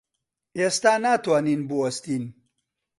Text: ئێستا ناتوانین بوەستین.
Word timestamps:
ئێستا 0.57 0.93
ناتوانین 1.05 1.61
بوەستین. 1.69 2.23